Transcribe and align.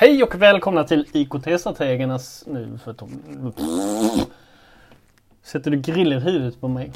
Hej 0.00 0.22
och 0.22 0.34
välkomna 0.34 0.84
till 0.84 1.06
IKT-strategernas... 1.12 2.44
Nu 2.46 2.78
för 2.84 2.92
Tom... 2.92 3.52
Sätter 5.42 5.70
du 5.70 5.80
grill 5.80 6.12
i 6.12 6.16
huvudet 6.16 6.60
på 6.60 6.68
mig? 6.68 6.92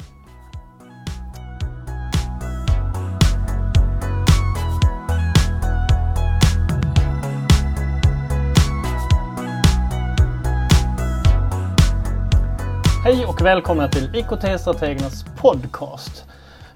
Hej 13.03 13.25
och 13.25 13.41
välkomna 13.41 13.87
till 13.87 14.15
IKT-strategernas 14.15 15.25
podcast. 15.37 16.25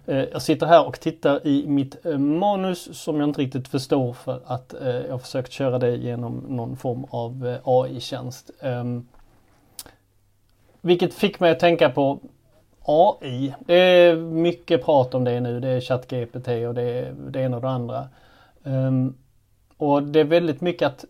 Eh, 0.08 0.24
jag 0.32 0.42
sitter 0.42 0.66
här 0.66 0.88
och 0.88 1.00
tittar 1.00 1.48
i 1.48 1.68
mitt 1.68 2.06
eh, 2.06 2.18
manus 2.18 2.98
som 2.98 3.20
jag 3.20 3.30
inte 3.30 3.42
riktigt 3.42 3.68
förstår 3.68 4.14
för 4.14 4.42
att 4.46 4.74
eh, 4.74 4.88
jag 4.88 5.12
har 5.12 5.18
försökt 5.18 5.52
köra 5.52 5.80
det 5.80 5.96
genom 5.96 6.36
någon 6.38 6.78
form 6.78 7.06
av 7.10 7.58
AI-tjänst. 7.64 8.52
Ehm, 8.62 9.08
vilket 10.82 11.14
fick 11.14 11.40
mig 11.40 11.52
att 11.52 11.60
tänka 11.60 11.90
på 11.90 12.20
AI. 12.82 13.54
Det 13.66 13.76
är 13.76 14.16
mycket 14.16 14.86
prat 14.86 15.14
om 15.14 15.24
det 15.24 15.40
nu. 15.40 15.60
Det 15.60 15.68
är 15.68 15.82
ChatGPT 15.82 16.48
och 16.48 16.74
det 16.74 16.82
är 16.82 17.14
det 17.30 17.42
ena 17.42 17.56
och 17.56 17.62
det 17.62 17.70
andra. 17.70 18.10
Ehm, 18.64 19.16
och 19.78 20.04
det 20.04 20.20
är 20.20 20.24
väldigt 20.24 20.62
mycket 20.62 20.88
att, 20.88 21.06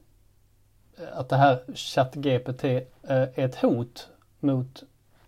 att 1.13 1.29
det 1.29 1.35
här 1.35 1.75
ChatGPT 1.75 2.63
är 3.01 3.39
ett 3.39 3.55
hot 3.55 4.09
mot, 4.39 4.83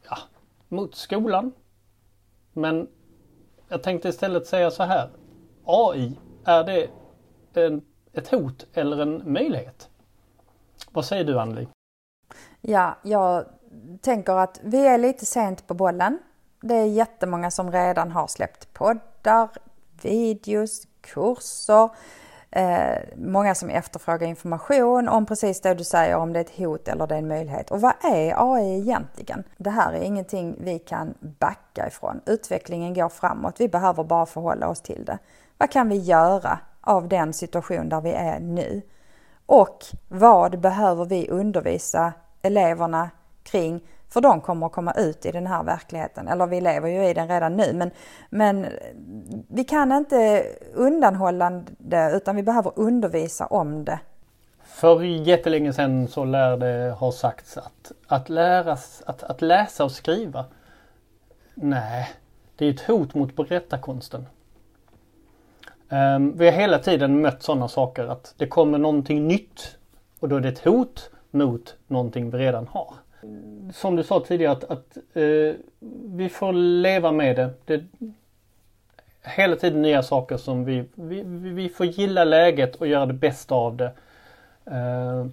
ja, 0.09 0.17
mot 0.67 0.95
skolan. 0.95 1.51
Men 2.53 2.87
jag 3.69 3.83
tänkte 3.83 4.09
istället 4.09 4.47
säga 4.47 4.71
så 4.71 4.83
här. 4.83 5.09
AI, 5.65 6.17
är 6.45 6.63
det 6.63 6.89
en, 7.53 7.81
ett 8.13 8.27
hot 8.27 8.65
eller 8.73 8.97
en 8.97 9.33
möjlighet? 9.33 9.89
Vad 10.91 11.05
säger 11.05 11.23
du 11.23 11.39
Anneli? 11.39 11.67
Ja, 12.61 12.97
jag 13.03 13.45
tänker 14.01 14.33
att 14.33 14.59
vi 14.63 14.87
är 14.87 14.97
lite 14.97 15.25
sent 15.25 15.67
på 15.67 15.73
bollen. 15.73 16.19
Det 16.61 16.75
är 16.75 16.85
jättemånga 16.85 17.51
som 17.51 17.71
redan 17.71 18.11
har 18.11 18.27
släppt 18.27 18.73
poddar, 18.73 19.49
videos, 20.01 20.87
kurser, 21.01 21.89
Eh, 22.51 22.97
många 23.15 23.55
som 23.55 23.69
efterfrågar 23.69 24.27
information 24.27 25.09
om 25.09 25.25
precis 25.25 25.61
det 25.61 25.73
du 25.73 25.83
säger, 25.83 26.15
om 26.15 26.33
det 26.33 26.39
är 26.39 26.43
ett 26.43 26.57
hot 26.57 26.87
eller 26.87 27.07
det 27.07 27.15
är 27.15 27.19
en 27.19 27.27
möjlighet. 27.27 27.71
Och 27.71 27.81
vad 27.81 27.93
är 28.03 28.53
AI 28.53 28.79
egentligen? 28.79 29.43
Det 29.57 29.69
här 29.69 29.93
är 29.93 30.01
ingenting 30.01 30.55
vi 30.59 30.79
kan 30.79 31.13
backa 31.19 31.87
ifrån. 31.87 32.21
Utvecklingen 32.25 32.93
går 32.93 33.09
framåt, 33.09 33.55
vi 33.59 33.67
behöver 33.67 34.03
bara 34.03 34.25
förhålla 34.25 34.67
oss 34.67 34.81
till 34.81 35.05
det. 35.05 35.17
Vad 35.57 35.71
kan 35.71 35.89
vi 35.89 35.97
göra 35.97 36.59
av 36.81 37.07
den 37.07 37.33
situation 37.33 37.89
där 37.89 38.01
vi 38.01 38.11
är 38.11 38.39
nu? 38.39 38.81
Och 39.45 39.85
vad 40.07 40.59
behöver 40.59 41.05
vi 41.05 41.29
undervisa 41.29 42.13
eleverna 42.41 43.09
kring 43.43 43.81
för 44.09 44.21
de 44.21 44.41
kommer 44.41 44.65
att 44.65 44.71
komma 44.71 44.93
ut 44.97 45.25
i 45.25 45.31
den 45.31 45.47
här 45.47 45.63
verkligheten. 45.63 46.27
Eller 46.27 46.47
vi 46.47 46.61
lever 46.61 46.89
ju 46.89 47.05
i 47.05 47.13
den 47.13 47.27
redan 47.27 47.55
nu. 47.55 47.73
Men, 47.73 47.91
men 48.29 48.67
vi 49.47 49.63
kan 49.63 49.91
inte 49.91 50.45
undanhålla 50.73 51.63
det 51.77 52.11
utan 52.15 52.35
vi 52.35 52.43
behöver 52.43 52.71
undervisa 52.75 53.45
om 53.45 53.85
det. 53.85 53.99
För 54.63 55.01
jättelänge 55.03 55.73
sedan 55.73 56.07
så 56.07 56.25
lär 56.25 56.57
det 56.57 56.91
ha 56.91 57.11
sagts 57.11 57.57
att, 57.57 57.91
att, 58.07 58.29
läras, 58.29 59.03
att, 59.05 59.23
att 59.23 59.41
läsa 59.41 59.83
och 59.83 59.91
skriva. 59.91 60.45
Nej, 61.55 62.09
det 62.55 62.65
är 62.65 62.69
ett 62.69 62.81
hot 62.81 63.13
mot 63.13 63.35
berättarkonsten. 63.35 64.25
Um, 65.89 66.37
vi 66.37 66.45
har 66.45 66.51
hela 66.51 66.79
tiden 66.79 67.21
mött 67.21 67.43
sådana 67.43 67.67
saker 67.67 68.07
att 68.07 68.33
det 68.37 68.47
kommer 68.47 68.77
någonting 68.77 69.27
nytt 69.27 69.77
och 70.19 70.29
då 70.29 70.35
är 70.35 70.39
det 70.39 70.49
ett 70.49 70.65
hot 70.65 71.09
mot 71.31 71.75
någonting 71.87 72.29
vi 72.29 72.37
redan 72.37 72.67
har 72.67 72.93
som 73.73 73.95
du 73.95 74.03
sa 74.03 74.19
tidigare 74.19 74.51
att, 74.51 74.63
att 74.63 74.97
eh, 75.13 75.55
vi 76.05 76.29
får 76.29 76.53
leva 76.53 77.11
med 77.11 77.35
det. 77.35 77.49
det. 77.65 77.83
Hela 79.21 79.55
tiden 79.55 79.81
nya 79.81 80.03
saker 80.03 80.37
som 80.37 80.65
vi, 80.65 80.85
vi, 80.95 81.23
vi 81.25 81.69
får 81.69 81.85
gilla 81.85 82.23
läget 82.23 82.75
och 82.75 82.87
göra 82.87 83.05
det 83.05 83.13
bästa 83.13 83.55
av 83.55 83.77
det. 83.77 83.91
Eh, 84.65 85.27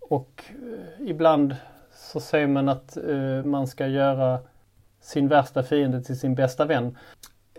och 0.00 0.44
eh, 0.48 1.08
ibland 1.08 1.56
så 1.94 2.20
säger 2.20 2.46
man 2.46 2.68
att 2.68 2.96
eh, 2.96 3.44
man 3.44 3.66
ska 3.66 3.86
göra 3.86 4.38
sin 5.00 5.28
värsta 5.28 5.62
fiende 5.62 6.02
till 6.02 6.18
sin 6.18 6.34
bästa 6.34 6.64
vän. 6.64 6.96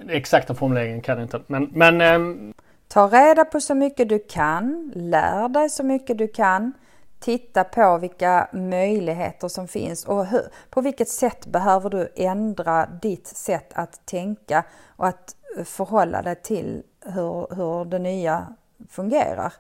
Exakta 0.09 0.55
formuleringen 0.55 1.01
kan 1.01 1.17
jag 1.17 1.25
inte. 1.25 1.41
Men, 1.47 1.69
men 1.73 2.01
ehm, 2.01 2.53
Ta 2.87 3.07
reda 3.07 3.45
på 3.45 3.59
så 3.59 3.75
mycket 3.75 4.09
du 4.09 4.19
kan, 4.19 4.91
lär 4.95 5.49
dig 5.49 5.69
så 5.69 5.83
mycket 5.83 6.17
du 6.17 6.27
kan 6.27 6.73
titta 7.21 7.63
på 7.63 7.97
vilka 7.97 8.47
möjligheter 8.53 9.47
som 9.47 9.67
finns 9.67 10.05
och 10.05 10.25
hur, 10.25 10.41
på 10.69 10.81
vilket 10.81 11.09
sätt 11.09 11.45
behöver 11.45 11.89
du 11.89 12.13
ändra 12.15 12.85
ditt 12.85 13.27
sätt 13.27 13.71
att 13.73 14.05
tänka 14.05 14.63
och 14.95 15.07
att 15.07 15.35
förhålla 15.65 16.21
dig 16.21 16.35
till 16.35 16.83
hur, 17.05 17.55
hur 17.55 17.85
det 17.85 17.99
nya 17.99 18.53
fungerar. 18.89 19.53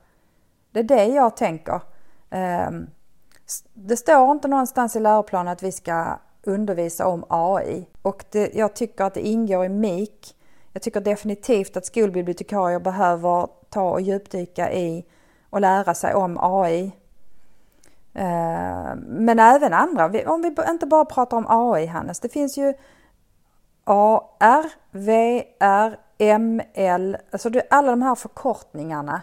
Det 0.71 0.79
är 0.79 0.83
det 0.83 1.05
jag 1.05 1.37
tänker. 1.37 1.81
Ehm, 2.29 2.87
det 3.73 3.97
står 3.97 4.31
inte 4.31 4.47
någonstans 4.47 4.95
i 4.95 4.99
läroplanen 4.99 5.53
att 5.53 5.63
vi 5.63 5.71
ska 5.71 6.19
undervisa 6.43 7.07
om 7.07 7.25
AI 7.29 7.87
och 8.01 8.25
det, 8.31 8.53
jag 8.53 8.75
tycker 8.75 9.03
att 9.03 9.13
det 9.13 9.27
ingår 9.27 9.65
i 9.65 9.69
MIK. 9.69 10.35
Jag 10.73 10.81
tycker 10.81 11.01
definitivt 11.01 11.77
att 11.77 11.85
skolbibliotekarier 11.85 12.79
behöver 12.79 13.47
ta 13.69 13.91
och 13.91 14.01
djupdyka 14.01 14.73
i 14.73 15.05
och 15.49 15.61
lära 15.61 15.93
sig 15.93 16.13
om 16.13 16.37
AI 16.41 16.91
Eh, 18.13 18.95
men 18.95 19.39
även 19.39 19.73
andra, 19.73 20.05
om 20.05 20.41
vi 20.41 20.55
inte 20.69 20.85
bara 20.85 21.05
pratar 21.05 21.37
om 21.37 21.45
AI 21.49 21.85
Hannes, 21.85 22.19
det 22.19 22.29
finns 22.29 22.57
ju 22.57 22.73
AR, 23.83 24.65
VR, 24.91 25.97
ML, 26.39 27.17
alltså 27.31 27.49
alla 27.69 27.91
de 27.91 28.01
här 28.01 28.15
förkortningarna. 28.15 29.21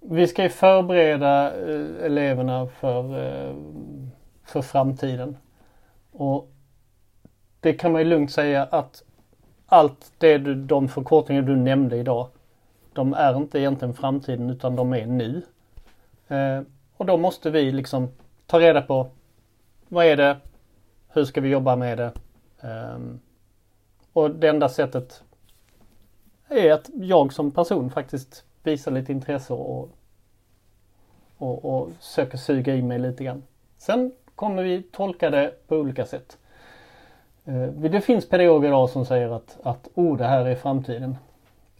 Vi 0.00 0.26
ska 0.26 0.42
ju 0.42 0.48
förbereda 0.48 1.46
eh, 1.46 2.04
eleverna 2.04 2.66
för, 2.66 3.26
eh, 3.26 3.54
för 4.44 4.62
framtiden. 4.62 5.36
Och 6.12 6.48
det 7.60 7.72
kan 7.72 7.92
man 7.92 8.00
ju 8.00 8.08
lugnt 8.08 8.32
säga 8.32 8.62
att 8.62 9.02
allt 9.66 10.12
det 10.18 10.38
du, 10.38 10.54
de 10.54 10.88
förkortningar 10.88 11.42
du 11.42 11.56
nämnde 11.56 11.96
idag, 11.96 12.28
de 12.92 13.14
är 13.14 13.36
inte 13.36 13.58
egentligen 13.58 13.94
framtiden 13.94 14.50
utan 14.50 14.76
de 14.76 14.92
är 14.92 15.06
nu. 15.06 15.42
Och 16.96 17.06
då 17.06 17.16
måste 17.16 17.50
vi 17.50 17.72
liksom 17.72 18.08
ta 18.46 18.60
reda 18.60 18.82
på 18.82 19.10
vad 19.88 20.06
är 20.06 20.16
det? 20.16 20.36
Hur 21.08 21.24
ska 21.24 21.40
vi 21.40 21.48
jobba 21.48 21.76
med 21.76 21.98
det? 21.98 22.12
Um, 22.68 23.20
och 24.12 24.30
det 24.30 24.48
enda 24.48 24.68
sättet 24.68 25.22
är 26.48 26.72
att 26.72 26.90
jag 26.94 27.32
som 27.32 27.50
person 27.50 27.90
faktiskt 27.90 28.44
visar 28.62 28.90
lite 28.90 29.12
intresse 29.12 29.52
och, 29.52 29.90
och, 31.36 31.64
och 31.64 31.90
söker 32.00 32.38
suga 32.38 32.74
i 32.74 32.82
mig 32.82 32.98
lite 32.98 33.24
grann. 33.24 33.42
Sen 33.78 34.12
kommer 34.34 34.62
vi 34.62 34.82
tolka 34.82 35.30
det 35.30 35.66
på 35.66 35.76
olika 35.76 36.06
sätt. 36.06 36.38
Uh, 37.48 37.66
det 37.68 38.00
finns 38.00 38.28
pedagoger 38.28 38.68
idag 38.68 38.90
som 38.90 39.06
säger 39.06 39.28
att, 39.28 39.58
att 39.62 39.88
oh, 39.94 40.16
det 40.16 40.24
här 40.24 40.44
är 40.44 40.56
framtiden. 40.56 41.16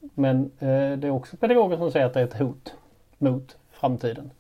Men 0.00 0.44
uh, 0.44 0.98
det 0.98 1.06
är 1.06 1.10
också 1.10 1.36
pedagoger 1.36 1.76
som 1.76 1.90
säger 1.90 2.06
att 2.06 2.14
det 2.14 2.20
är 2.20 2.24
ett 2.24 2.38
hot 2.38 2.74
mot 3.18 3.56
framtiden. 3.70 4.30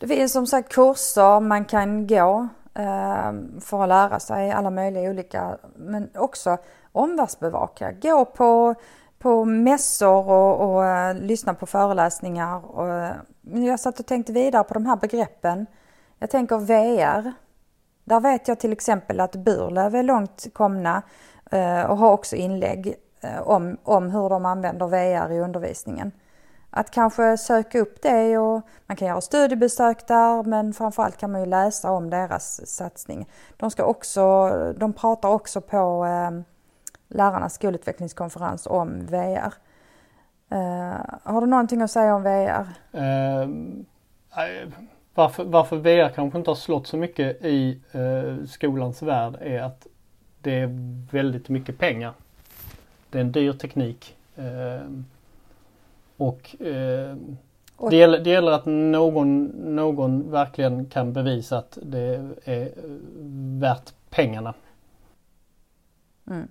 Det 0.00 0.08
finns 0.08 0.32
som 0.32 0.46
sagt 0.46 0.72
kurser 0.72 1.40
man 1.40 1.64
kan 1.64 2.06
gå 2.06 2.48
ehm, 2.74 3.60
för 3.60 3.82
att 3.82 3.88
lära 3.88 4.20
sig 4.20 4.50
alla 4.50 4.70
möjliga 4.70 5.10
olika, 5.10 5.58
men 5.76 6.10
också 6.14 6.58
omvärldsbevaka. 6.92 7.92
Gå 7.92 8.24
på, 8.24 8.74
på 9.18 9.44
mässor 9.44 10.30
och, 10.30 10.70
och 10.70 10.84
eh, 10.84 11.14
lyssna 11.14 11.54
på 11.54 11.66
föreläsningar. 11.66 12.76
Och, 12.76 12.88
eh, 12.88 13.12
jag 13.42 13.80
satt 13.80 14.00
och 14.00 14.06
tänkte 14.06 14.32
vidare 14.32 14.64
på 14.64 14.74
de 14.74 14.86
här 14.86 14.96
begreppen. 14.96 15.66
Jag 16.18 16.30
tänker 16.30 16.58
VR. 16.58 17.32
Där 18.04 18.20
vet 18.20 18.48
jag 18.48 18.60
till 18.60 18.72
exempel 18.72 19.20
att 19.20 19.36
Burlöv 19.36 19.94
är 19.94 20.02
långt 20.02 20.46
komna 20.52 21.02
eh, 21.50 21.82
och 21.82 21.96
har 21.96 22.12
också 22.12 22.36
inlägg 22.36 22.94
om, 23.44 23.76
om 23.82 24.10
hur 24.10 24.28
de 24.28 24.44
använder 24.44 24.86
VR 24.86 25.32
i 25.32 25.40
undervisningen 25.40 26.12
att 26.70 26.90
kanske 26.90 27.36
söka 27.36 27.78
upp 27.80 28.02
det 28.02 28.38
och 28.38 28.62
man 28.86 28.96
kan 28.96 29.08
göra 29.08 29.20
studiebesök 29.20 30.06
där 30.06 30.42
men 30.42 30.72
framförallt 30.72 31.16
kan 31.16 31.32
man 31.32 31.40
ju 31.40 31.46
läsa 31.46 31.90
om 31.90 32.10
deras 32.10 32.66
satsning. 32.66 33.28
De, 33.56 33.70
ska 33.70 33.84
också, 33.84 34.50
de 34.76 34.92
pratar 34.92 35.28
också 35.28 35.60
på 35.60 36.04
eh, 36.04 36.40
lärarnas 37.08 37.54
skolutvecklingskonferens 37.54 38.66
om 38.66 39.06
VR. 39.06 39.54
Eh, 40.50 41.04
har 41.22 41.40
du 41.40 41.46
någonting 41.46 41.82
att 41.82 41.90
säga 41.90 42.14
om 42.14 42.22
VR? 42.22 42.68
Eh, 42.92 43.40
eh, 43.40 44.68
varför, 45.14 45.44
varför 45.44 45.76
VR 45.76 46.08
kanske 46.08 46.38
inte 46.38 46.50
har 46.50 46.56
slått 46.56 46.86
så 46.86 46.96
mycket 46.96 47.44
i 47.44 47.80
eh, 47.92 48.46
skolans 48.46 49.02
värld 49.02 49.36
är 49.40 49.62
att 49.62 49.86
det 50.42 50.58
är 50.58 50.68
väldigt 51.12 51.48
mycket 51.48 51.78
pengar. 51.78 52.12
Det 53.10 53.18
är 53.18 53.22
en 53.22 53.32
dyr 53.32 53.52
teknik. 53.52 54.16
Eh, 54.36 54.80
Eh, 56.20 56.26
och, 56.28 56.50
eh, 56.60 57.90
Det 57.90 57.96
gäller, 57.96 58.18
det 58.18 58.30
gäller 58.30 58.52
att 58.52 58.66
någon, 58.66 59.44
någon 59.74 60.30
verkligen 60.30 60.86
kan 60.86 61.12
bevisa 61.12 61.58
att 61.58 61.78
det 61.82 62.30
är 62.44 62.72
värt 63.60 63.92
pengarna. 64.10 64.54
Mm. 66.30 66.48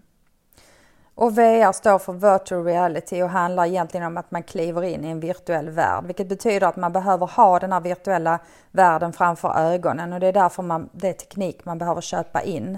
Och 1.16 1.38
VR 1.38 1.72
står 1.72 2.00
för 2.00 2.14
virtual 2.14 2.66
reality 2.66 3.22
och 3.22 3.30
handlar 3.30 3.66
egentligen 3.66 4.08
om 4.08 4.18
att 4.18 4.32
man 4.32 4.44
kliver 4.44 4.84
in 4.84 5.06
i 5.06 5.08
en 5.08 5.20
virtuell 5.20 5.70
värld, 5.70 6.06
vilket 6.06 6.30
betyder 6.30 6.68
att 6.68 6.76
man 6.76 6.94
behöver 6.94 7.28
ha 7.28 7.60
den 7.60 7.72
här 7.72 7.82
virtuella 7.82 8.40
världen 8.72 9.14
framför 9.14 9.60
ögonen 9.60 10.14
och 10.14 10.20
det 10.20 10.28
är 10.28 10.34
därför 10.34 10.64
man, 10.64 10.90
det 10.92 11.10
är 11.10 11.14
teknik 11.14 11.66
man 11.66 11.78
behöver 11.78 12.02
köpa 12.02 12.42
in. 12.42 12.78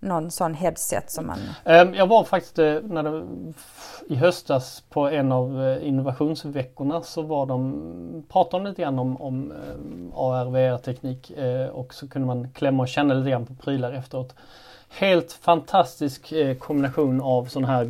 Någon 0.00 0.30
sån 0.30 0.54
headset 0.54 1.10
som 1.10 1.26
man... 1.26 1.38
Ehm, 1.64 1.94
jag 1.94 2.06
var 2.06 2.24
faktiskt 2.24 2.58
eh, 2.58 2.76
när 2.82 3.02
det, 3.02 3.26
i 4.06 4.16
höstas 4.16 4.82
på 4.90 5.08
en 5.08 5.32
av 5.32 5.62
eh, 5.62 5.88
innovationsveckorna 5.88 7.02
så 7.02 7.22
var 7.22 7.46
de, 7.46 8.24
pratade 8.28 8.64
de 8.64 8.68
lite 8.68 8.82
grann 8.82 8.98
om, 8.98 9.20
om 9.20 9.52
eh, 9.52 10.18
AR, 10.18 10.50
VR-teknik 10.50 11.32
och 11.72 11.94
så 11.94 12.08
kunde 12.08 12.26
man 12.26 12.50
klämma 12.50 12.82
och 12.82 12.88
känna 12.88 13.14
lite 13.14 13.30
grann 13.30 13.46
på 13.46 13.54
prylar 13.54 13.92
efteråt 13.92 14.34
helt 14.88 15.32
fantastisk 15.32 16.32
kombination 16.58 17.20
av 17.20 17.44
sådana 17.44 17.72
här 17.72 17.84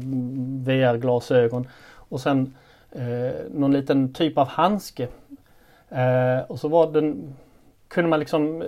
VR-glasögon 0.64 1.68
och 1.94 2.20
sen 2.20 2.54
någon 3.50 3.72
liten 3.72 4.12
typ 4.12 4.38
av 4.38 4.48
handske. 4.48 5.08
Och 6.46 6.60
så 6.60 6.68
var 6.68 6.92
den, 6.92 7.34
kunde 7.88 8.10
man 8.10 8.20
liksom 8.20 8.64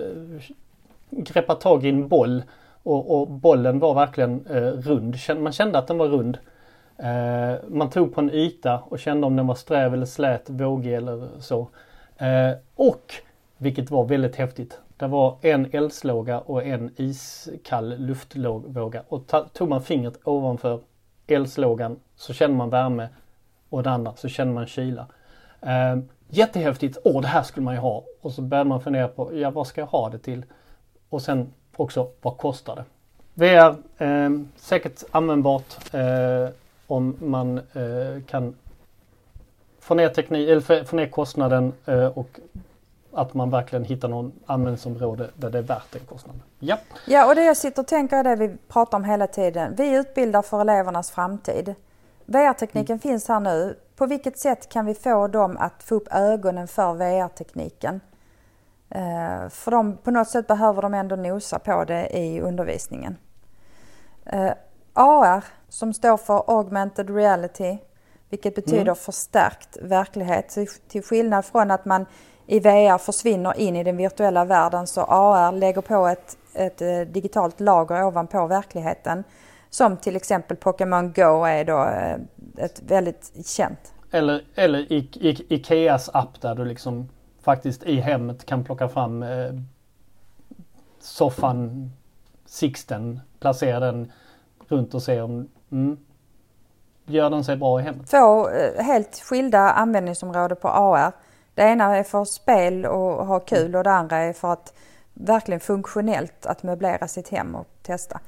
greppa 1.09 1.55
tag 1.55 1.85
i 1.85 1.89
en 1.89 2.07
boll 2.07 2.43
och, 2.83 3.21
och 3.21 3.27
bollen 3.27 3.79
var 3.79 3.93
verkligen 3.93 4.45
eh, 4.45 4.61
rund. 4.61 5.15
Man 5.37 5.51
kände 5.51 5.77
att 5.77 5.87
den 5.87 5.97
var 5.97 6.07
rund. 6.07 6.37
Eh, 6.97 7.55
man 7.67 7.89
tog 7.89 8.13
på 8.13 8.21
en 8.21 8.31
yta 8.31 8.79
och 8.79 8.99
kände 8.99 9.27
om 9.27 9.35
den 9.35 9.47
var 9.47 9.55
sträv 9.55 9.93
eller 9.93 10.05
slät, 10.05 10.49
vågig 10.49 10.93
eller 10.93 11.27
så. 11.39 11.67
Eh, 12.17 12.51
och, 12.75 13.13
vilket 13.57 13.91
var 13.91 14.05
väldigt 14.05 14.35
häftigt, 14.35 14.79
det 14.97 15.07
var 15.07 15.37
en 15.41 15.69
eldslåga 15.71 16.39
och 16.39 16.63
en 16.63 16.91
iskall 16.95 17.95
luftvåga. 17.97 19.03
Och 19.07 19.31
tog 19.53 19.69
man 19.69 19.81
fingret 19.81 20.19
ovanför 20.23 20.79
eldslågan 21.27 21.99
så 22.15 22.33
känner 22.33 22.55
man 22.55 22.69
värme 22.69 23.09
och 23.69 23.83
det 23.83 23.89
andra 23.89 24.15
så 24.15 24.27
känner 24.27 24.53
man 24.53 24.67
kyla. 24.67 25.07
Eh, 25.61 25.97
jättehäftigt! 26.29 26.97
Åh, 27.03 27.21
det 27.21 27.27
här 27.27 27.43
skulle 27.43 27.63
man 27.63 27.73
ju 27.73 27.79
ha! 27.79 28.03
Och 28.21 28.31
så 28.31 28.41
började 28.41 28.69
man 28.69 28.81
fundera 28.81 29.07
på, 29.07 29.37
ja 29.37 29.51
vad 29.51 29.67
ska 29.67 29.81
jag 29.81 29.87
ha 29.87 30.09
det 30.09 30.19
till? 30.19 30.45
Och 31.09 31.21
sen 31.21 31.53
också, 31.75 32.07
vad 32.21 32.37
kostar 32.37 32.75
det? 32.75 32.83
VR, 33.33 33.75
eh, 33.97 34.29
säkert 34.55 35.03
användbart 35.11 35.93
eh, 35.93 36.49
om 36.87 37.15
man 37.19 37.57
eh, 37.57 38.23
kan 38.27 38.55
få 39.79 39.95
ner, 39.95 40.09
teknik, 40.09 40.49
eller 40.49 40.83
få 40.83 40.95
ner 40.95 41.07
kostnaden 41.07 41.73
eh, 41.85 42.05
och 42.05 42.39
att 43.13 43.33
man 43.33 43.49
verkligen 43.49 43.85
hittar 43.85 44.07
någon 44.07 44.31
användningsområde 44.45 45.29
där 45.35 45.49
det 45.49 45.57
är 45.57 45.61
värt 45.61 45.91
den 45.91 46.01
kostnaden. 46.01 46.41
Ja. 46.59 46.77
ja, 47.07 47.27
och 47.27 47.35
det 47.35 47.43
jag 47.43 47.57
sitter 47.57 47.81
och 47.81 47.87
tänker 47.87 48.17
är 48.17 48.23
det 48.23 48.35
vi 48.35 48.55
pratar 48.67 48.97
om 48.97 49.03
hela 49.03 49.27
tiden. 49.27 49.75
Vi 49.77 49.95
utbildar 49.95 50.41
för 50.41 50.61
elevernas 50.61 51.11
framtid. 51.11 51.75
VR-tekniken 52.25 52.93
mm. 52.93 52.99
finns 52.99 53.27
här 53.27 53.39
nu. 53.39 53.75
På 53.95 54.05
vilket 54.05 54.39
sätt 54.39 54.69
kan 54.69 54.85
vi 54.85 54.93
få 54.93 55.27
dem 55.27 55.57
att 55.59 55.83
få 55.83 55.95
upp 55.95 56.07
ögonen 56.11 56.67
för 56.67 56.93
VR-tekniken? 56.93 58.01
Uh, 58.95 59.49
för 59.49 59.71
de, 59.71 59.97
på 59.97 60.11
något 60.11 60.29
sätt 60.29 60.47
behöver 60.47 60.81
de 60.81 60.93
ändå 60.93 61.15
nosa 61.15 61.59
på 61.59 61.85
det 61.85 62.17
i 62.17 62.41
undervisningen. 62.41 63.17
Eh, 64.25 64.51
AR, 64.93 65.43
som 65.69 65.93
står 65.93 66.17
för 66.17 66.43
Augmented 66.47 67.15
Reality, 67.15 67.77
vilket 68.29 68.55
betyder 68.55 68.81
mm. 68.81 68.95
förstärkt 68.95 69.77
verklighet. 69.81 70.57
Till 70.87 71.03
skillnad 71.03 71.45
från 71.45 71.71
att 71.71 71.85
man 71.85 72.05
i 72.47 72.59
VR 72.59 72.97
försvinner 72.97 73.59
in 73.59 73.75
i 73.75 73.83
den 73.83 73.97
virtuella 73.97 74.45
världen 74.45 74.87
så 74.87 75.01
AR 75.01 75.51
lägger 75.51 75.81
på 75.81 76.07
ett, 76.07 76.37
ett 76.53 76.81
eh, 76.81 76.99
digitalt 76.99 77.59
lager 77.59 78.03
ovanpå 78.03 78.47
verkligheten. 78.47 79.23
Som 79.69 79.97
till 79.97 80.15
exempel 80.15 80.57
Pokémon 80.57 81.13
Go 81.13 81.43
är 81.43 81.65
då 81.65 81.85
eh, 81.85 82.17
ett 82.65 82.81
väldigt 82.87 83.47
känt. 83.47 83.93
Eller, 84.11 84.43
eller 84.55 84.79
i, 84.79 85.09
i, 85.13 85.55
Ikeas 85.55 86.09
app 86.13 86.41
där 86.41 86.55
du 86.55 86.65
liksom 86.65 87.09
faktiskt 87.41 87.83
i 87.83 87.99
hemmet 87.99 88.45
kan 88.45 88.63
plocka 88.63 88.89
fram 88.89 89.23
eh, 89.23 89.53
soffan, 90.99 91.91
Sixten, 92.45 93.19
placera 93.39 93.79
den 93.79 94.11
runt 94.67 94.93
och 94.93 95.03
se 95.03 95.21
om 95.21 95.47
mm, 95.71 95.97
gör 97.05 97.29
den 97.29 97.43
sig 97.43 97.57
bra 97.57 97.79
i 97.79 97.83
hemmet. 97.83 98.07
Två 98.07 98.49
eh, 98.49 98.83
helt 98.83 99.15
skilda 99.15 99.59
användningsområden 99.59 100.57
på 100.61 100.67
AR. 100.67 101.11
Det 101.55 101.61
ena 101.61 101.97
är 101.97 102.03
för 102.03 102.25
spel 102.25 102.85
och 102.85 103.25
ha 103.25 103.39
kul 103.39 103.75
och 103.75 103.83
det 103.83 103.91
andra 103.91 104.17
är 104.17 104.33
för 104.33 104.53
att 104.53 104.73
verkligen 105.13 105.59
funktionellt 105.59 106.45
att 106.45 106.63
möblera 106.63 107.07
sitt 107.07 107.29
hem 107.29 107.55
och 107.55 107.67
testa. 107.81 108.19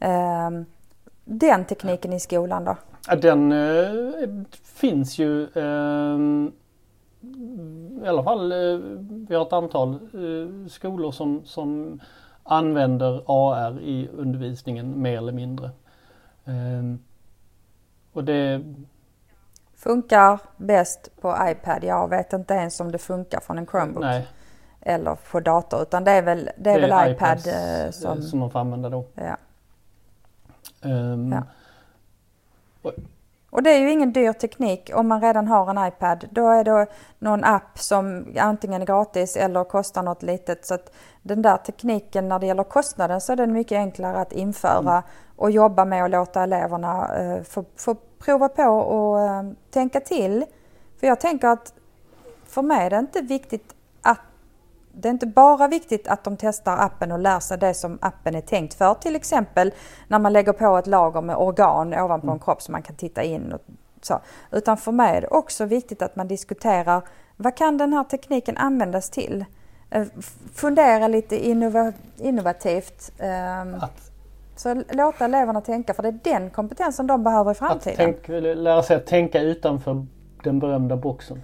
Ehm, 0.00 0.64
den 1.24 1.64
tekniken 1.64 2.12
i 2.12 2.20
skolan 2.20 2.64
då? 2.64 2.76
Den 3.16 3.52
eh, 3.52 4.28
finns 4.64 5.18
ju 5.18 5.48
ehm, 5.54 6.52
i 8.04 8.06
alla 8.06 8.22
fall, 8.22 8.52
eh, 8.52 8.78
vi 9.28 9.34
har 9.34 9.46
ett 9.46 9.52
antal 9.52 9.94
eh, 9.94 10.68
skolor 10.68 11.12
som, 11.12 11.44
som 11.44 12.00
använder 12.42 13.22
AR 13.26 13.80
i 13.80 14.08
undervisningen 14.08 15.02
mer 15.02 15.18
eller 15.18 15.32
mindre. 15.32 15.70
Ehm, 16.44 16.98
och 18.12 18.24
det 18.24 18.62
Funkar 19.82 20.40
bäst 20.56 21.08
på 21.20 21.36
iPad. 21.40 21.84
Jag 21.84 22.08
vet 22.08 22.32
inte 22.32 22.54
ens 22.54 22.80
om 22.80 22.92
det 22.92 22.98
funkar 22.98 23.40
från 23.40 23.58
en 23.58 23.66
Chromebook. 23.66 24.04
Nej. 24.04 24.26
Eller 24.80 25.16
på 25.30 25.40
dator 25.40 25.82
utan 25.82 26.04
det 26.04 26.10
är 26.10 26.22
väl, 26.22 26.50
det 26.56 26.70
är 26.70 26.74
det 26.74 26.80
väl 26.80 26.92
är 26.92 27.10
iPad 27.10 27.38
eh, 27.46 27.90
som... 27.90 28.22
som 28.22 28.38
man 28.38 28.50
får 28.50 28.58
använda 28.58 28.88
då. 28.88 29.04
Ja. 29.14 29.36
Um, 30.82 31.32
ja. 31.32 31.42
Och 33.52 33.62
det 33.62 33.70
är 33.70 33.78
ju 33.78 33.90
ingen 33.90 34.12
dyr 34.12 34.32
teknik 34.32 34.90
om 34.94 35.08
man 35.08 35.20
redan 35.20 35.48
har 35.48 35.70
en 35.70 35.88
iPad. 35.88 36.28
Då 36.30 36.48
är 36.48 36.64
det 36.64 36.86
någon 37.18 37.44
app 37.44 37.78
som 37.78 38.26
antingen 38.38 38.82
är 38.82 38.86
gratis 38.86 39.36
eller 39.36 39.64
kostar 39.64 40.02
något 40.02 40.22
litet. 40.22 40.66
Så 40.66 40.74
att 40.74 40.92
den 41.22 41.42
där 41.42 41.56
tekniken 41.56 42.28
när 42.28 42.38
det 42.38 42.46
gäller 42.46 42.64
kostnaden 42.64 43.20
så 43.20 43.32
är 43.32 43.36
den 43.36 43.52
mycket 43.52 43.76
enklare 43.76 44.20
att 44.20 44.32
införa 44.32 44.92
mm. 44.92 45.02
och 45.36 45.50
jobba 45.50 45.84
med 45.84 46.02
och 46.02 46.10
låta 46.10 46.42
eleverna 46.42 47.20
uh, 47.22 47.42
få, 47.42 47.64
få 47.76 47.94
prova 48.18 48.48
på 48.48 48.64
och 48.64 49.18
uh, 49.18 49.52
tänka 49.70 50.00
till. 50.00 50.44
För 51.00 51.06
jag 51.06 51.20
tänker 51.20 51.48
att 51.48 51.74
för 52.46 52.62
mig 52.62 52.86
är 52.86 52.90
det 52.90 52.98
inte 52.98 53.20
viktigt 53.20 53.74
det 54.94 55.08
är 55.08 55.12
inte 55.12 55.26
bara 55.26 55.68
viktigt 55.68 56.08
att 56.08 56.24
de 56.24 56.36
testar 56.36 56.76
appen 56.76 57.12
och 57.12 57.18
lär 57.18 57.40
sig 57.40 57.58
det 57.58 57.74
som 57.74 57.98
appen 58.00 58.34
är 58.34 58.40
tänkt 58.40 58.74
för. 58.74 58.94
Till 58.94 59.16
exempel 59.16 59.74
när 60.08 60.18
man 60.18 60.32
lägger 60.32 60.52
på 60.52 60.76
ett 60.76 60.86
lager 60.86 61.20
med 61.20 61.36
organ 61.36 61.94
ovanpå 61.94 62.26
mm. 62.26 62.34
en 62.34 62.40
kropp 62.40 62.62
som 62.62 62.72
man 62.72 62.82
kan 62.82 62.96
titta 62.96 63.22
in. 63.22 63.52
Och 63.52 63.60
så. 64.02 64.20
Utan 64.50 64.76
för 64.76 64.92
mig 64.92 65.16
är 65.16 65.20
det 65.20 65.28
också 65.28 65.64
viktigt 65.64 66.02
att 66.02 66.16
man 66.16 66.28
diskuterar 66.28 67.02
vad 67.36 67.56
kan 67.56 67.78
den 67.78 67.92
här 67.92 68.04
tekniken 68.04 68.56
användas 68.56 69.10
till? 69.10 69.44
Eh, 69.90 70.06
fundera 70.54 71.08
lite 71.08 71.46
innova 71.48 71.92
innovativt. 72.16 73.12
Um, 73.62 73.80
så 74.56 74.82
låta 74.90 75.24
eleverna 75.24 75.60
tänka 75.60 75.94
för 75.94 76.02
det 76.02 76.08
är 76.08 76.20
den 76.22 76.50
kompetensen 76.50 77.06
de 77.06 77.24
behöver 77.24 77.50
i 77.50 77.54
framtiden. 77.54 78.10
Att 78.10 78.24
tänk, 78.26 78.28
lära 78.56 78.82
sig 78.82 78.96
att 78.96 79.06
tänka 79.06 79.40
utanför 79.40 80.06
den 80.42 80.58
berömda 80.58 80.96
boxen. 80.96 81.42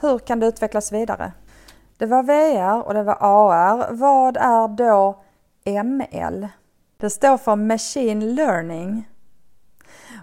Hur 0.00 0.18
kan 0.18 0.40
det 0.40 0.46
utvecklas 0.46 0.92
vidare? 0.92 1.32
Det 1.96 2.06
var 2.06 2.22
VR 2.22 2.86
och 2.86 2.94
det 2.94 3.02
var 3.02 3.16
AR. 3.20 3.92
Vad 3.92 4.36
är 4.36 4.68
då 4.68 5.22
ML? 5.84 6.48
Det 6.96 7.10
står 7.10 7.36
för 7.36 7.56
Machine 7.56 8.34
Learning. 8.34 9.08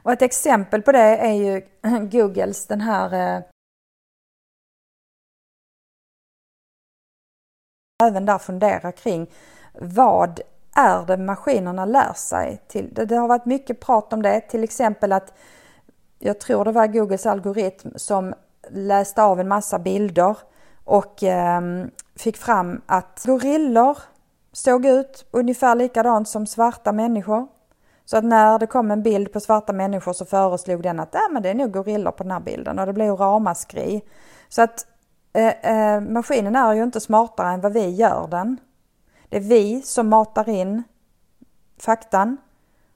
Och 0.04 0.12
ett 0.12 0.22
exempel 0.22 0.82
på 0.82 0.92
det 0.92 1.18
är 1.18 1.34
ju 1.34 1.62
Googles 2.12 2.68
den 2.68 2.82
här 2.82 3.14
eh, 3.14 3.44
även 8.04 8.26
där 8.26 8.38
fundera 8.38 8.92
kring 8.92 9.30
vad 9.74 10.40
är 10.76 11.06
det 11.06 11.18
maskinerna 11.18 11.86
lär 11.86 12.14
sig? 12.14 12.62
Till? 12.68 12.94
Det 12.94 13.16
har 13.16 13.28
varit 13.28 13.46
mycket 13.46 13.80
prat 13.80 14.14
om 14.14 14.22
det, 14.22 14.42
till 14.42 14.64
exempel 14.64 15.12
att 15.12 15.34
jag 16.20 16.40
tror 16.40 16.66
det 16.66 16.72
var 16.72 16.88
Googles 16.88 17.26
algoritm 17.26 17.92
som 17.96 18.34
läste 18.70 19.24
av 19.24 19.40
en 19.40 19.48
massa 19.48 19.80
bilder 19.80 20.38
och 20.84 21.24
eh, 21.24 21.62
fick 22.16 22.38
fram 22.38 22.82
att 22.86 23.24
gorillor 23.26 23.98
såg 24.52 24.86
ut 24.86 25.26
ungefär 25.32 25.76
likadant 25.76 26.30
som 26.30 26.48
svarta 26.48 26.92
människor. 26.92 27.48
Så 28.06 28.18
att 28.18 28.24
när 28.24 28.60
det 28.60 28.68
kom 28.68 28.92
en 28.92 29.04
bild 29.04 29.34
på 29.34 29.40
svarta 29.40 29.74
människor 29.74 30.14
så 30.14 30.26
föreslog 30.26 30.84
den 30.84 31.00
att 31.00 31.16
äh, 31.16 31.22
men 31.32 31.44
det 31.44 31.50
är 31.50 31.54
nog 31.54 31.72
gorillor 31.72 32.12
på 32.12 32.24
den 32.24 32.32
här 32.32 32.40
bilden 32.40 32.80
och 32.80 32.86
det 32.86 32.94
blev 32.94 33.16
ramaskri. 33.16 34.02
Så 34.50 34.62
att 34.62 34.88
eh, 35.34 35.48
eh, 35.48 36.02
maskinen 36.02 36.56
är 36.56 36.74
ju 36.74 36.84
inte 36.84 37.00
smartare 37.00 37.54
än 37.54 37.62
vad 37.62 37.74
vi 37.74 37.90
gör 37.90 38.28
den. 38.28 38.58
Det 39.30 39.38
är 39.38 39.42
vi 39.42 39.82
som 39.82 40.10
matar 40.10 40.50
in 40.50 40.84
faktan 41.78 42.38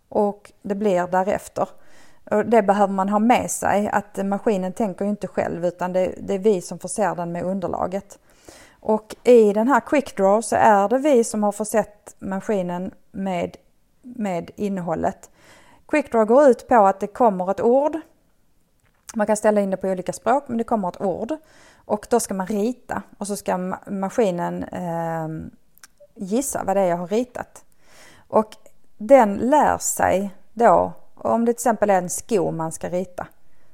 och 0.10 0.51
det 0.62 0.75
blir 0.75 1.08
därefter. 1.08 1.70
Och 2.32 2.46
det 2.46 2.62
behöver 2.62 2.94
man 2.94 3.10
ha 3.10 3.20
med 3.20 3.51
sig, 3.51 3.89
att 3.94 4.25
maskinen 4.25 4.74
tänker 4.74 5.05
ju 5.05 5.12
inte 5.12 5.27
själv 5.27 5.65
utan 5.65 5.94
det, 5.94 6.15
det 6.17 6.34
är 6.34 6.39
vi 6.39 6.62
som 6.62 6.79
förser 6.79 7.15
den 7.15 7.32
med 7.32 7.44
underlaget. 7.44 8.20
Och 8.79 9.15
i 9.24 9.53
den 9.53 9.67
här 9.67 9.79
QuickDraw 9.79 10.41
så 10.41 10.55
är 10.55 10.89
det 10.89 10.98
vi 10.98 11.24
som 11.24 11.44
har 11.44 11.51
försett 11.51 12.15
maskinen 12.20 12.91
med, 13.12 13.58
med 14.01 14.51
innehållet. 14.55 15.29
QuickDraw 15.88 16.25
går 16.25 16.50
ut 16.50 16.67
på 16.67 16.75
att 16.75 17.00
det 17.00 17.08
kommer 17.08 17.51
ett 17.51 17.62
ord. 17.62 18.00
Man 19.15 19.27
kan 19.27 19.38
ställa 19.38 19.62
in 19.62 19.70
det 19.70 19.77
på 19.77 19.88
olika 19.88 20.13
språk 20.13 20.44
men 20.48 20.58
det 20.58 20.63
kommer 20.63 20.89
ett 20.89 21.01
ord. 21.01 21.34
Och 21.86 22.08
då 22.10 22.20
ska 22.20 22.34
man 22.34 22.48
rita 22.48 23.01
och 23.17 23.27
så 23.27 23.36
ska 23.36 23.58
maskinen 23.88 24.63
eh, 24.63 25.27
gissa 26.15 26.63
vad 26.63 26.75
det 26.75 26.82
är 26.82 26.86
jag 26.86 26.98
har 26.98 27.08
ritat. 27.08 27.65
Och 28.27 28.55
den 28.98 29.36
lär 29.36 29.77
sig 29.77 30.36
då, 30.53 30.94
om 31.27 31.46
det 31.46 31.53
till 31.53 31.58
exempel 31.58 31.89
är 31.89 31.98
en 31.98 32.10
sko 32.10 32.51
man 32.51 32.72
ska 32.72 32.89
rita, 32.89 33.27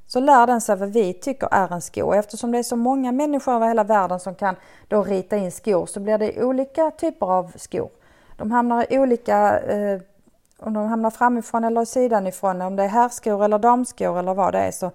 så 0.08 0.20
lär 0.20 0.48
den 0.48 0.62
sig 0.62 0.76
vad 0.76 0.90
vi 0.90 1.14
tycker 1.14 1.48
är 1.52 1.74
en 1.74 1.82
sko. 1.82 2.14
Eftersom 2.14 2.52
det 2.52 2.58
är 2.58 2.64
så 2.64 2.76
många 2.76 3.12
människor 3.12 3.54
över 3.54 3.68
hela 3.68 3.84
världen 3.84 4.20
som 4.20 4.36
kan 4.36 4.56
då 4.88 5.04
rita 5.04 5.38
in 5.38 5.52
skor 5.52 5.86
så 5.86 6.00
blir 6.00 6.18
det 6.18 6.44
olika 6.44 6.92
typer 6.92 7.26
av 7.26 7.52
skor. 7.56 7.90
De 8.38 8.52
hamnar 8.52 8.94
i 8.94 9.00
olika, 9.00 9.60
eh, 9.60 10.02
om 10.60 10.74
de 10.74 10.88
hamnar 10.88 11.10
framifrån 11.10 11.64
eller 11.64 11.86
sidan 11.86 12.28
ifrån, 12.28 12.62
om 12.62 12.76
det 12.76 12.84
är 12.84 12.88
herrskor 12.88 13.46
eller 13.46 13.60
damskor 13.60 14.20
eller 14.20 14.34
vad 14.34 14.54
det 14.54 14.60
är. 14.60 14.72
Så, 14.72 14.92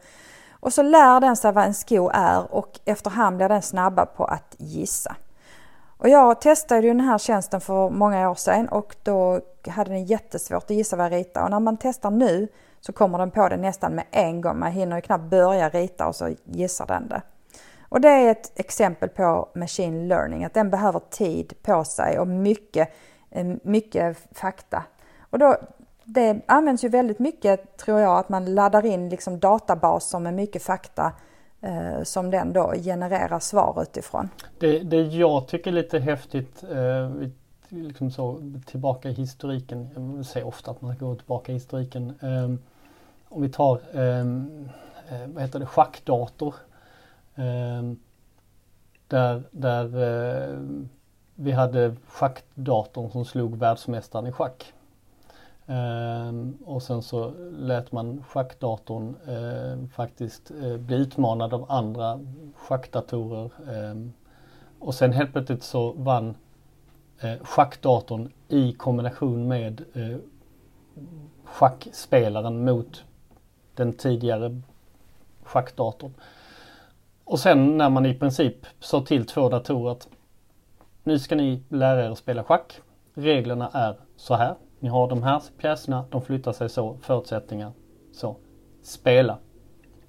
och 0.60 0.72
så 0.72 0.82
lär 0.82 1.20
den 1.20 1.36
sig 1.36 1.52
vad 1.52 1.64
en 1.64 1.74
sko 1.74 2.10
är 2.14 2.54
och 2.54 2.80
efterhand 2.84 3.36
blir 3.36 3.48
den 3.48 3.62
snabba 3.62 4.06
på 4.06 4.24
att 4.24 4.54
gissa. 4.58 5.16
Och 5.98 6.08
jag 6.08 6.40
testade 6.40 6.80
ju 6.80 6.88
den 6.88 7.00
här 7.00 7.18
tjänsten 7.18 7.60
för 7.60 7.90
många 7.90 8.30
år 8.30 8.34
sedan 8.34 8.68
och 8.68 8.96
då 9.02 9.40
hade 9.68 9.90
den 9.90 10.04
jättesvårt 10.04 10.64
att 10.64 10.70
gissa 10.70 10.96
vad 10.96 11.06
jag 11.06 11.12
ritade. 11.12 11.44
Och 11.44 11.50
när 11.50 11.60
man 11.60 11.76
testar 11.76 12.10
nu 12.10 12.48
så 12.80 12.92
kommer 12.92 13.18
den 13.18 13.30
på 13.30 13.48
det 13.48 13.56
nästan 13.56 13.94
med 13.94 14.04
en 14.10 14.40
gång. 14.40 14.58
Man 14.58 14.72
hinner 14.72 14.96
ju 14.96 15.02
knappt 15.02 15.24
börja 15.24 15.68
rita 15.68 16.06
och 16.06 16.16
så 16.16 16.34
gissar 16.44 16.86
den 16.86 17.08
det. 17.08 17.22
Och 17.88 18.00
det 18.00 18.08
är 18.08 18.30
ett 18.30 18.60
exempel 18.60 19.08
på 19.08 19.48
machine 19.54 20.08
learning, 20.08 20.44
att 20.44 20.54
den 20.54 20.70
behöver 20.70 21.00
tid 21.10 21.52
på 21.62 21.84
sig 21.84 22.18
och 22.18 22.28
mycket, 22.28 22.88
eh, 23.30 23.46
mycket 23.62 24.18
fakta. 24.32 24.82
Och 25.30 25.38
då, 25.38 25.56
det 26.04 26.40
används 26.46 26.84
ju 26.84 26.88
väldigt 26.88 27.18
mycket 27.18 27.76
tror 27.76 28.00
jag 28.00 28.18
att 28.18 28.28
man 28.28 28.54
laddar 28.54 28.86
in 28.86 29.08
liksom 29.08 29.38
databaser 29.38 30.18
med 30.18 30.34
mycket 30.34 30.62
fakta 30.62 31.12
Eh, 31.66 32.02
som 32.02 32.30
den 32.30 32.52
då 32.52 32.72
genererar 32.72 33.38
svar 33.38 33.82
utifrån. 33.82 34.28
Det, 34.58 34.78
det 34.78 35.00
jag 35.00 35.48
tycker 35.48 35.70
är 35.70 35.74
lite 35.74 35.98
häftigt 35.98 36.64
eh, 36.70 37.10
liksom 37.68 38.10
så, 38.10 38.52
tillbaka 38.66 39.08
i 39.08 39.12
historiken. 39.12 39.88
Jag 40.16 40.26
säger 40.26 40.46
ofta 40.46 40.70
att 40.70 40.82
man 40.82 40.96
går 40.98 41.14
tillbaka 41.14 41.52
i 41.52 41.54
historiken. 41.54 42.14
Eh, 42.22 42.54
om 43.28 43.42
vi 43.42 43.48
tar 43.48 43.80
eh, 43.92 44.20
eh 44.20 45.26
vad 45.26 45.42
heter 45.42 45.58
det, 45.58 45.66
schackdator. 45.66 46.54
Eh, 47.34 47.92
där 49.08 49.42
där 49.50 49.84
eh, 50.02 50.58
vi 51.34 51.52
hade 51.52 51.96
schackdatorn 52.08 53.10
som 53.10 53.24
slog 53.24 53.56
världsmästaren 53.56 54.26
i 54.26 54.32
schack. 54.32 54.72
Ehm, 55.66 56.58
och 56.64 56.82
sen 56.82 57.02
så 57.02 57.32
lät 57.50 57.92
man 57.92 58.24
schackdatorn 58.28 59.16
ehm, 59.28 59.88
faktiskt 59.88 60.50
eh, 60.50 60.76
bli 60.76 60.96
utmanad 60.96 61.54
av 61.54 61.66
andra 61.68 62.20
schackdatorer. 62.54 63.50
Ehm, 63.70 64.12
och 64.78 64.94
sen 64.94 65.12
helt 65.12 65.32
plötsligt 65.32 65.62
så 65.62 65.92
vann 65.92 66.34
eh, 67.20 67.38
schackdatorn 67.42 68.32
i 68.48 68.72
kombination 68.72 69.48
med 69.48 69.84
eh, 69.94 70.16
schackspelaren 71.44 72.64
mot 72.64 73.04
den 73.74 73.92
tidigare 73.92 74.60
schackdatorn. 75.42 76.14
Och 77.24 77.38
sen 77.40 77.76
när 77.76 77.90
man 77.90 78.06
i 78.06 78.14
princip 78.14 78.66
sa 78.80 79.00
till 79.00 79.26
två 79.26 79.48
datorer 79.48 79.92
att 79.92 80.08
nu 81.04 81.18
ska 81.18 81.34
ni 81.34 81.62
lära 81.68 82.04
er 82.04 82.10
att 82.10 82.18
spela 82.18 82.44
schack. 82.44 82.80
Reglerna 83.14 83.70
är 83.72 83.96
så 84.16 84.34
här. 84.34 84.54
Ni 84.80 84.88
har 84.88 85.08
de 85.08 85.22
här 85.22 85.42
pjäserna, 85.58 86.04
de 86.10 86.22
flyttar 86.22 86.52
sig 86.52 86.68
så, 86.68 86.96
förutsättningar 87.00 87.72
så. 88.12 88.36
Spela. 88.82 89.38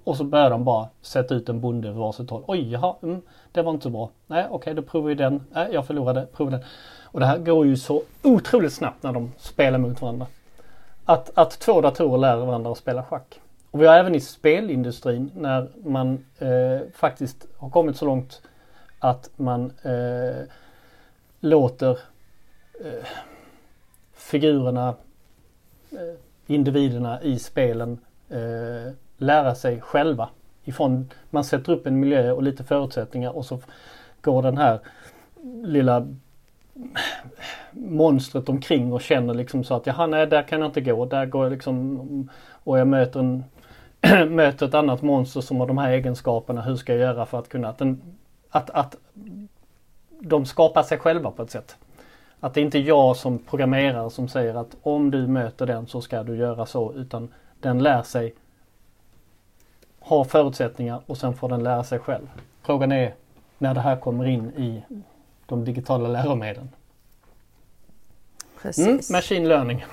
Och 0.04 0.16
så 0.16 0.24
börjar 0.24 0.50
de 0.50 0.64
bara 0.64 0.88
sätta 1.02 1.34
ut 1.34 1.48
en 1.48 1.60
bonde 1.60 1.92
på 1.92 1.98
varsitt 1.98 2.30
håll. 2.30 2.44
Oj, 2.46 2.72
jaha, 2.72 2.94
mm, 3.02 3.22
det 3.52 3.62
var 3.62 3.72
inte 3.72 3.82
så 3.82 3.90
bra. 3.90 4.10
Nej, 4.26 4.44
okej, 4.44 4.56
okay, 4.56 4.74
då 4.74 4.82
provar 4.82 5.08
vi 5.08 5.14
den. 5.14 5.44
Nej, 5.50 5.68
jag 5.72 5.86
förlorade, 5.86 6.26
prova 6.32 6.50
den. 6.50 6.60
Och 7.04 7.20
det 7.20 7.26
här 7.26 7.38
går 7.38 7.66
ju 7.66 7.76
så 7.76 8.02
otroligt 8.22 8.72
snabbt 8.72 9.02
när 9.02 9.12
de 9.12 9.32
spelar 9.38 9.78
mot 9.78 10.02
varandra. 10.02 10.26
Att, 11.04 11.38
att 11.38 11.50
två 11.50 11.80
datorer 11.80 12.18
lär 12.18 12.36
varandra 12.36 12.72
att 12.72 12.78
spela 12.78 13.02
schack. 13.02 13.40
Och 13.70 13.82
vi 13.82 13.86
har 13.86 13.94
även 13.94 14.14
i 14.14 14.20
spelindustrin 14.20 15.30
när 15.34 15.68
man 15.84 16.24
eh, 16.38 16.88
faktiskt 16.94 17.46
har 17.56 17.70
kommit 17.70 17.96
så 17.96 18.04
långt 18.04 18.42
att 18.98 19.30
man 19.36 19.72
eh, 19.82 20.44
låter 21.40 21.98
eh, 22.84 23.06
figurerna, 24.28 24.94
eh, 25.90 26.14
individerna 26.46 27.22
i 27.22 27.38
spelen 27.38 27.98
eh, 28.28 28.92
lära 29.16 29.54
sig 29.54 29.80
själva. 29.80 30.28
Ifrån, 30.64 31.10
man 31.30 31.44
sätter 31.44 31.72
upp 31.72 31.86
en 31.86 32.00
miljö 32.00 32.32
och 32.32 32.42
lite 32.42 32.64
förutsättningar 32.64 33.36
och 33.36 33.46
så 33.46 33.60
går 34.20 34.42
den 34.42 34.58
här 34.58 34.80
lilla 35.62 36.06
monstret 37.72 38.48
omkring 38.48 38.92
och 38.92 39.00
känner 39.00 39.34
liksom 39.34 39.64
så 39.64 39.74
att 39.74 39.86
jaha 39.86 40.06
nej 40.06 40.26
där 40.26 40.42
kan 40.42 40.60
jag 40.60 40.68
inte 40.68 40.80
gå. 40.80 41.06
Där 41.06 41.26
går 41.26 41.44
jag 41.44 41.52
liksom 41.52 42.28
och 42.64 42.78
jag 42.78 42.88
möter, 42.88 43.20
en, 43.20 43.44
möter 44.34 44.66
ett 44.66 44.74
annat 44.74 45.02
monster 45.02 45.40
som 45.40 45.60
har 45.60 45.66
de 45.66 45.78
här 45.78 45.90
egenskaperna. 45.90 46.62
Hur 46.62 46.76
ska 46.76 46.92
jag 46.92 47.00
göra 47.00 47.26
för 47.26 47.38
att 47.38 47.48
kunna 47.48 47.68
att, 47.68 47.78
den, 47.78 48.02
att, 48.50 48.70
att 48.70 48.96
de 50.20 50.46
skapar 50.46 50.82
sig 50.82 50.98
själva 50.98 51.30
på 51.30 51.42
ett 51.42 51.50
sätt. 51.50 51.76
Att 52.40 52.54
det 52.54 52.60
inte 52.60 52.78
är 52.78 52.82
jag 52.82 53.16
som 53.16 53.38
programmerare 53.38 54.10
som 54.10 54.28
säger 54.28 54.54
att 54.54 54.76
om 54.82 55.10
du 55.10 55.26
möter 55.26 55.66
den 55.66 55.86
så 55.86 56.00
ska 56.00 56.22
du 56.22 56.36
göra 56.36 56.66
så 56.66 56.92
utan 56.92 57.34
den 57.60 57.82
lär 57.82 58.02
sig 58.02 58.34
ha 60.00 60.24
förutsättningar 60.24 61.02
och 61.06 61.18
sen 61.18 61.34
får 61.34 61.48
den 61.48 61.62
lära 61.62 61.84
sig 61.84 61.98
själv. 61.98 62.26
Frågan 62.62 62.92
är 62.92 63.14
när 63.58 63.74
det 63.74 63.80
här 63.80 63.96
kommer 63.96 64.26
in 64.26 64.50
i 64.50 64.82
de 65.46 65.64
digitala 65.64 66.08
läromedlen. 66.08 66.68
Precis. 68.62 68.86
Mm, 68.86 69.00
machine 69.10 69.48
learning. 69.48 69.84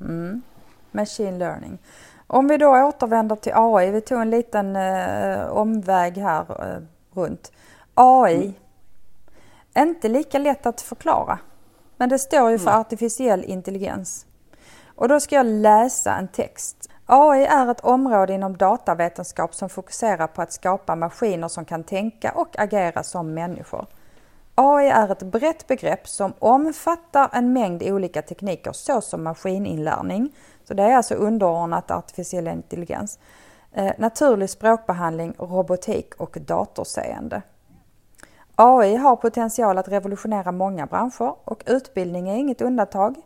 Mm, 0.00 0.42
machine 0.90 1.38
learning. 1.38 1.78
Om 2.26 2.48
vi 2.48 2.56
då 2.56 2.68
återvänder 2.68 3.36
till 3.36 3.52
AI, 3.54 3.90
vi 3.90 4.00
tog 4.00 4.20
en 4.20 4.30
liten 4.30 4.76
eh, 4.76 5.48
omväg 5.48 6.16
här 6.16 6.40
eh, 6.40 6.82
runt. 7.12 7.52
AI, 7.94 8.54
mm. 9.74 9.88
inte 9.88 10.08
lika 10.08 10.38
lätt 10.38 10.66
att 10.66 10.80
förklara. 10.80 11.38
Men 12.00 12.08
det 12.08 12.18
står 12.18 12.50
ju 12.50 12.58
för 12.58 12.70
mm. 12.70 12.80
artificiell 12.80 13.44
intelligens. 13.44 14.26
Och 14.86 15.08
då 15.08 15.20
ska 15.20 15.36
jag 15.36 15.46
läsa 15.46 16.14
en 16.14 16.28
text. 16.28 16.90
AI 17.06 17.44
är 17.44 17.70
ett 17.70 17.80
område 17.80 18.32
inom 18.32 18.56
datavetenskap 18.56 19.54
som 19.54 19.68
fokuserar 19.68 20.26
på 20.26 20.42
att 20.42 20.52
skapa 20.52 20.96
maskiner 20.96 21.48
som 21.48 21.64
kan 21.64 21.84
tänka 21.84 22.32
och 22.32 22.58
agera 22.58 23.02
som 23.02 23.34
människor. 23.34 23.86
AI 24.54 24.88
är 24.88 25.12
ett 25.12 25.22
brett 25.22 25.66
begrepp 25.66 26.08
som 26.08 26.32
omfattar 26.38 27.28
en 27.32 27.52
mängd 27.52 27.82
olika 27.82 28.22
tekniker 28.22 28.72
såsom 28.72 29.22
maskininlärning, 29.22 30.32
så 30.64 30.74
det 30.74 30.82
är 30.82 30.96
alltså 30.96 31.14
underordnat 31.14 31.90
artificiell 31.90 32.48
intelligens, 32.48 33.18
eh, 33.72 33.92
naturlig 33.98 34.50
språkbehandling, 34.50 35.34
robotik 35.38 36.14
och 36.14 36.36
datorseende. 36.40 37.42
AI 38.62 38.96
har 38.96 39.16
potential 39.16 39.78
att 39.78 39.88
revolutionera 39.88 40.52
många 40.52 40.86
branscher 40.86 41.34
och 41.44 41.62
utbildning 41.66 42.28
är 42.28 42.36
inget 42.36 42.60
undantag. 42.60 43.16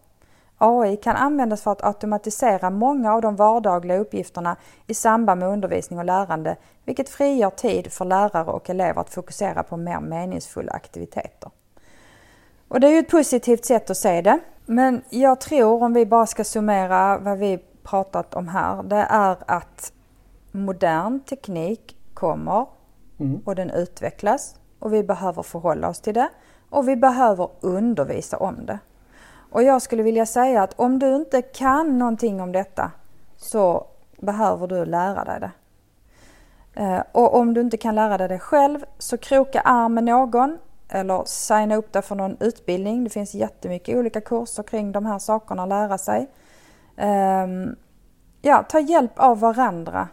AI 0.59 0.97
kan 0.97 1.17
användas 1.17 1.62
för 1.62 1.71
att 1.73 1.85
automatisera 1.85 2.71
många 2.71 3.14
av 3.14 3.23
de 3.23 3.37
vardagliga 3.37 3.99
uppgifterna 3.99 4.57
i 4.87 4.95
samband 4.95 5.41
med 5.41 5.49
undervisning 5.49 5.99
och 5.99 6.05
lärande, 6.05 6.57
vilket 6.85 7.09
frigör 7.09 7.50
tid 7.50 7.93
för 7.93 8.05
lärare 8.05 8.50
och 8.50 8.71
elever 8.71 9.00
att 9.00 9.11
fokusera 9.11 9.62
på 9.62 9.76
mer 9.76 10.00
meningsfulla 10.00 10.73
aktiviteter. 10.73 11.50
Och 12.69 12.81
det 12.81 12.87
är 12.87 12.93
ju 12.93 12.99
ett 12.99 13.11
positivt 13.11 13.64
sätt 13.64 13.91
att 13.91 13.97
se 13.97 14.21
det. 14.21 14.38
Men 14.67 15.03
jag 15.11 15.41
tror, 15.41 15.83
om 15.83 15.93
vi 15.93 16.07
bara 16.07 16.26
ska 16.26 16.45
summera 16.45 17.19
vad 17.19 17.38
vi 17.38 17.59
pratat 17.83 18.35
om 18.35 18.49
här, 18.49 18.83
det 18.83 19.07
är 19.11 19.37
att 19.47 19.93
modern 20.53 21.21
teknik 21.21 21.97
kommer 22.14 22.67
mm. 23.19 23.41
och 23.45 23.55
den 23.55 23.71
utvecklas 23.71 24.55
och 24.85 24.95
vi 24.95 25.03
behöver 25.03 25.43
förhålla 25.43 25.88
oss 25.88 26.00
till 26.00 26.14
det 26.14 26.29
och 26.71 26.88
vi 26.88 26.97
behöver 26.97 27.49
undervisa 27.61 28.37
om 28.37 28.67
det. 28.67 28.79
Och 29.50 29.62
jag 29.62 29.83
skulle 29.83 30.03
vilja 30.03 30.26
säga 30.26 30.62
att 30.62 30.81
om 30.81 30.99
du 30.99 31.17
inte 31.17 31.43
kan 31.43 31.99
någonting 31.99 32.41
om 32.41 32.53
detta 32.53 32.91
så 33.37 33.87
behöver 34.21 34.67
du 34.67 34.85
lära 34.85 35.25
dig 35.25 35.41
det. 35.41 35.50
Eh, 36.83 37.03
och 37.12 37.37
om 37.37 37.55
du 37.55 37.61
inte 37.61 37.76
kan 37.76 37.95
lära 37.95 38.19
dig 38.19 38.29
det 38.29 38.38
själv 38.38 38.85
så 38.99 39.17
kroka 39.19 39.61
arm 39.61 39.95
med 39.95 40.05
någon 40.05 40.59
eller 40.88 41.23
signa 41.26 41.76
upp 41.76 41.93
dig 41.93 42.03
för 42.03 42.14
någon 42.14 42.37
utbildning. 42.41 43.05
Det 43.05 43.11
finns 43.11 43.35
jättemycket 43.35 43.97
olika 43.97 44.21
kurser 44.21 44.62
kring 44.62 44.93
de 44.93 45.07
här 45.07 45.19
sakerna 45.19 45.62
att 45.62 45.69
lära 45.69 45.99
sig. 45.99 46.31
Ehm, 46.97 47.76
ja, 48.43 48.62
ta 48.69 48.81
hjälp 48.81 49.12
av 49.17 49.41
varandra 49.41 50.09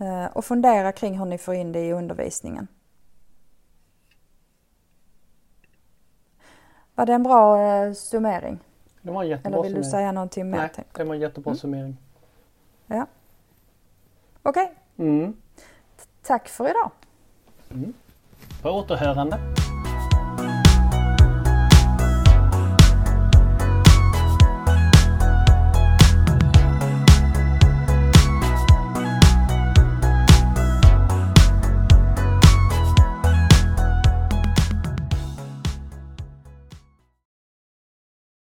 eh, 0.00 0.36
och 0.36 0.44
fundera 0.44 0.92
kring 0.92 1.18
hur 1.18 1.26
ni 1.26 1.38
får 1.38 1.54
in 1.54 1.72
det 1.72 1.80
i 1.80 1.92
undervisningen. 1.92 2.68
Var 6.96 7.06
det 7.06 7.12
en 7.12 7.22
bra 7.22 7.60
eh, 7.62 7.92
summering? 7.92 8.58
Det 9.02 9.10
var 9.10 9.22
en 9.22 9.28
jättebra 9.28 9.48
Eller 9.58 9.62
vill 9.62 9.74
du 9.74 9.82
summering. 9.84 9.90
säga 9.90 10.12
någonting 10.12 10.50
mer? 10.50 10.58
Nej, 10.58 10.70
det 10.92 11.04
var 11.04 11.14
en 11.14 11.20
jättebra 11.20 11.50
Mm. 11.50 11.58
summering. 11.58 11.96
Ja. 12.86 13.06
Okej, 14.42 14.74
Mm. 14.96 15.36
tack 16.22 16.48
för 16.48 16.64
idag. 16.70 16.90
På 18.62 18.70
återhörande. 18.70 19.38